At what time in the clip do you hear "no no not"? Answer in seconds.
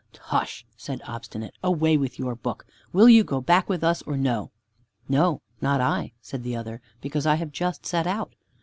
4.17-5.79